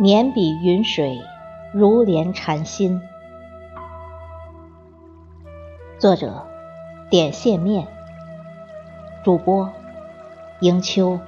[0.00, 1.20] 年比云水，
[1.72, 3.02] 如莲禅心。
[5.98, 6.46] 作者：
[7.10, 7.88] 点线面。
[9.24, 9.68] 主播：
[10.60, 11.18] 迎秋。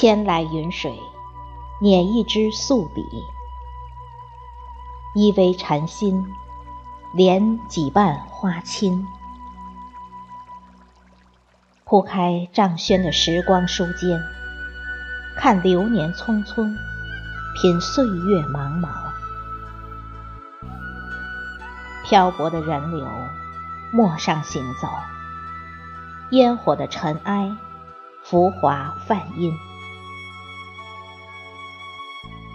[0.00, 0.96] 千来云水，
[1.80, 3.02] 捻一支素笔，
[5.16, 6.24] 依偎禅心，
[7.12, 9.04] 连几瓣花青。
[11.82, 14.22] 铺开帐轩的时光书笺，
[15.36, 16.72] 看流年匆匆，
[17.60, 18.88] 品岁月茫茫。
[22.04, 23.04] 漂泊的人流，
[23.92, 24.86] 陌上行走，
[26.30, 27.50] 烟火的尘埃，
[28.22, 29.52] 浮华泛阴。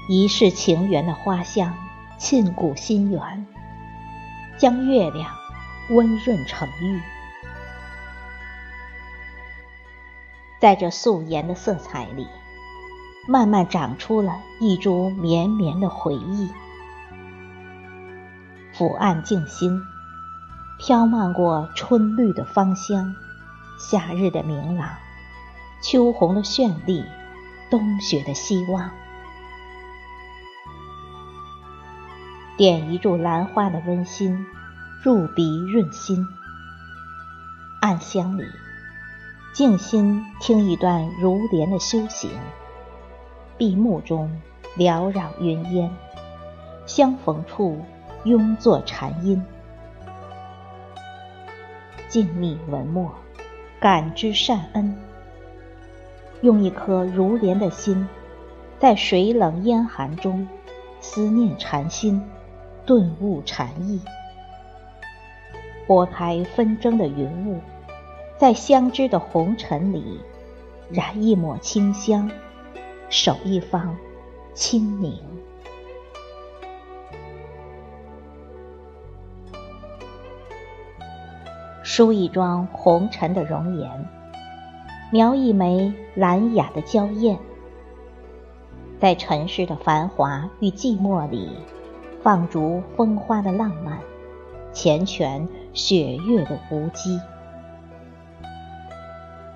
[0.10, 1.74] 一世情缘的花香，
[2.18, 3.46] 沁骨心源，
[4.58, 5.34] 将月亮
[5.92, 7.00] 温润成玉。
[10.60, 12.28] 在这素颜的色彩里，
[13.30, 16.50] 慢慢长出了一株绵绵的回忆。
[18.76, 19.80] 抚案静心，
[20.80, 23.16] 飘漫过春绿的芳香，
[23.80, 24.90] 夏日的明朗，
[25.82, 27.06] 秋红的绚丽，
[27.70, 28.92] 冬雪的希望。
[32.56, 34.46] 点一柱兰花的温馨，
[35.02, 36.24] 入鼻润心。
[37.82, 38.44] 暗香里，
[39.54, 42.30] 静心听一段如莲的修行。
[43.58, 44.40] 闭目中，
[44.78, 45.90] 缭绕云烟，
[46.86, 47.84] 相逢处
[48.24, 49.44] 拥作禅音。
[52.08, 53.12] 静谧文墨，
[53.80, 54.96] 感知善恩。
[56.42, 58.08] 用一颗如莲的心，
[58.78, 60.48] 在水冷烟寒中，
[61.02, 62.24] 思念禅心。
[62.86, 64.02] 顿悟禅意，
[65.88, 67.60] 拨开纷争的云雾，
[68.38, 70.20] 在相知的红尘里，
[70.90, 72.30] 燃一抹清香，
[73.10, 73.96] 守一方
[74.54, 75.18] 清明。
[81.84, 84.10] 梳一桩红尘的容颜，
[85.12, 87.38] 描一枚兰雅的娇艳，
[89.00, 91.50] 在尘世的繁华与寂寞里。
[92.24, 94.00] 放逐风花的浪漫，
[94.74, 97.20] 缱绻雪月的无羁。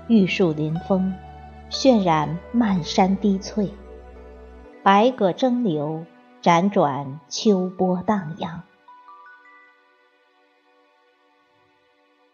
[0.10, 1.14] 玉树临风，
[1.70, 3.70] 渲染漫山低翠；
[4.84, 6.04] 百舸争流，
[6.42, 8.64] 辗转秋波荡漾。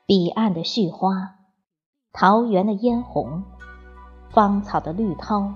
[0.08, 1.36] 彼岸的絮花，
[2.12, 3.44] 桃源的嫣红，
[4.32, 5.54] 芳草的绿涛。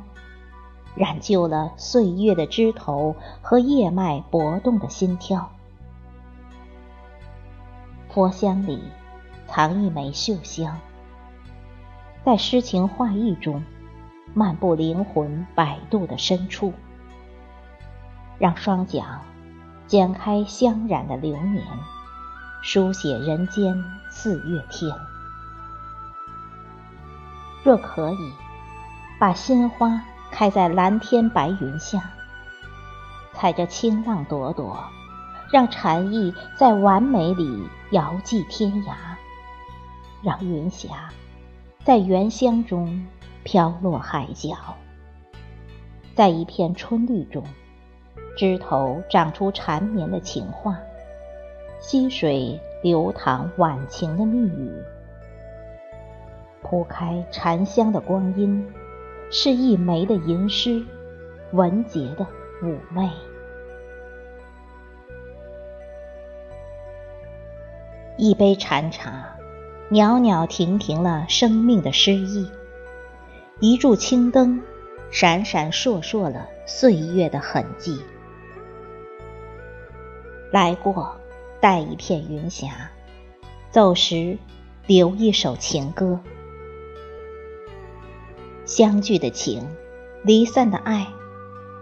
[0.97, 5.51] 染就了岁月的枝头和叶脉搏动的心跳。
[8.09, 8.81] 佛香里
[9.47, 10.79] 藏一枚绣香，
[12.25, 13.63] 在诗情画意中
[14.33, 16.73] 漫步灵魂摆渡的深处，
[18.39, 19.21] 让双桨
[19.85, 21.63] 剪开香染的流年，
[22.63, 24.91] 书写人间四月天。
[27.63, 28.33] 若可以，
[29.19, 30.01] 把鲜花。
[30.31, 32.11] 开在蓝天白云下，
[33.33, 34.77] 踩着清浪朵朵，
[35.51, 38.93] 让禅意在完美里遥寄天涯，
[40.21, 41.09] 让云霞
[41.83, 43.05] 在原乡中
[43.43, 44.55] 飘落海角，
[46.13, 47.43] 在一片春绿中，
[48.37, 50.77] 枝头长出缠绵的情话，
[51.79, 54.71] 溪水流淌晚晴的蜜语，
[56.61, 58.63] 铺开禅香的光阴。
[59.29, 60.81] 是一枚的吟诗，
[61.51, 62.25] 文洁的
[62.61, 63.09] 妩媚。
[68.17, 69.35] 一杯禅茶，
[69.89, 72.49] 袅袅婷婷了生命的诗意；
[73.59, 74.61] 一柱青灯，
[75.11, 78.01] 闪闪烁烁了岁月的痕迹。
[80.51, 81.13] 来过，
[81.59, 82.69] 带一片云霞；
[83.69, 84.37] 走时，
[84.85, 86.17] 留一首情歌。
[88.67, 89.65] 相聚的情，
[90.23, 91.07] 离散的爱，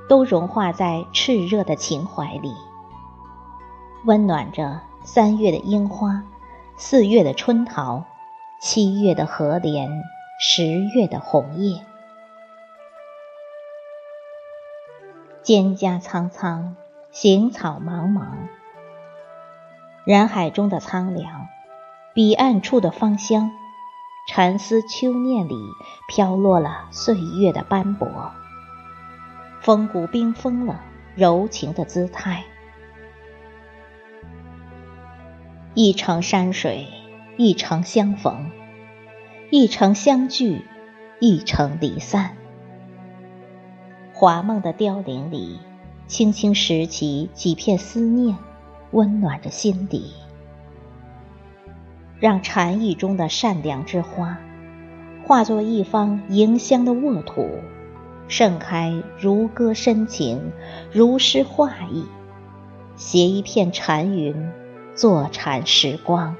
[0.07, 2.53] 都融化在炽热的情怀里，
[4.05, 6.23] 温暖着三月的樱花，
[6.77, 8.03] 四月的春桃，
[8.61, 10.03] 七月的荷莲，
[10.39, 11.83] 十月的红叶。
[15.43, 16.75] 蒹葭苍苍，
[17.09, 18.27] 行草茫茫，
[20.05, 21.47] 人海中的苍凉，
[22.13, 23.49] 彼岸处的芳香。
[24.27, 25.55] 禅思秋念里
[26.07, 28.31] 飘落了岁月的斑驳，
[29.61, 30.81] 风骨冰封了
[31.15, 32.43] 柔情的姿态。
[35.75, 36.87] 一程山水，
[37.37, 38.49] 一程相逢，
[39.51, 40.65] 一程相聚，
[41.19, 42.35] 一程离散。
[44.11, 45.59] 华梦的凋零里，
[46.07, 48.35] 轻轻拾起几片思念，
[48.89, 50.13] 温暖着心底。
[52.25, 54.39] 让禅意中的善良之花，
[55.23, 57.47] 化作一方迎香的沃土，
[58.27, 60.51] 盛开如歌深情，
[60.91, 62.03] 如诗画意，
[62.95, 64.49] 携一片禅云。
[64.95, 66.35] 坐禅时光，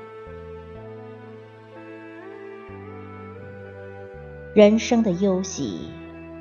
[4.55, 5.91] 人生的忧喜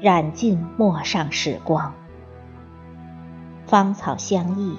[0.00, 1.92] 染尽陌上时光。
[3.66, 4.78] 芳草相忆，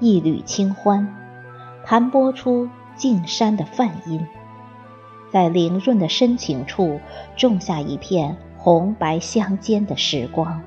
[0.00, 1.16] 一缕清欢，
[1.82, 4.26] 弹拨出静山的梵音，
[5.30, 7.00] 在灵润的深情处
[7.36, 10.62] 种下一片红白相间的时光。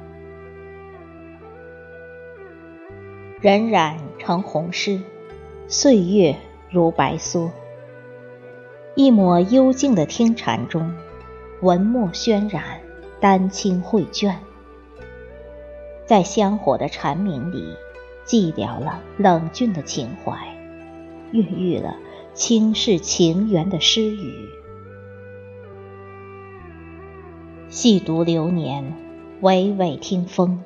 [3.41, 5.01] 荏苒成红湿。
[5.71, 6.35] 岁月
[6.71, 7.51] 如白梭，
[8.95, 10.91] 一抹幽静的听禅中，
[11.61, 12.79] 文墨渲染，
[13.19, 14.35] 丹青绘卷，
[16.07, 17.75] 在香火的蝉鸣里，
[18.25, 20.35] 寂寥了冷峻的情怀，
[21.31, 21.95] 孕育了
[22.39, 24.47] 轻视情缘的诗语。
[27.67, 28.95] 细读流年，
[29.41, 30.63] 娓娓听风，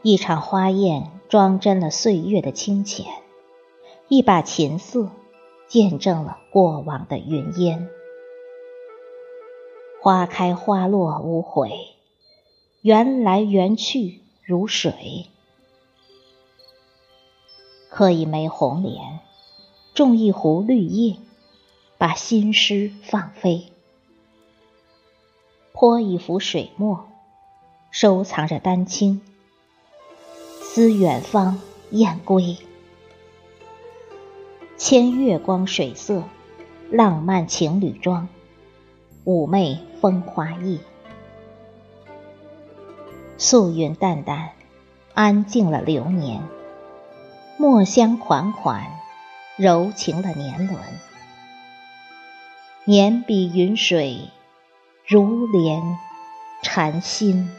[0.00, 3.04] 一场花宴，装帧了岁月的清浅。
[4.08, 5.10] 一把琴瑟，
[5.66, 7.90] 见证了过往的云烟。
[10.00, 11.70] 花开花落无悔，
[12.80, 15.26] 缘来缘去如水。
[17.90, 19.20] 刻一枚红莲，
[19.98, 21.16] 种一壶绿叶，
[21.98, 23.72] 把心诗放飞。
[25.72, 27.08] 泼一幅水墨，
[27.90, 29.20] 收藏着丹青。
[30.62, 31.60] 思远方
[31.90, 32.58] 雁归。
[34.76, 36.22] 牵月光水色，
[36.92, 38.28] 浪漫情侣装，
[39.24, 40.78] 妩媚风花意。
[43.36, 44.50] 素云淡淡，
[45.14, 46.42] 安静了流年；
[47.58, 49.00] 墨香款款，
[49.58, 50.80] 柔情的年轮。
[52.84, 54.30] 年比云水，
[55.04, 55.82] 如莲
[56.62, 57.50] 禅心。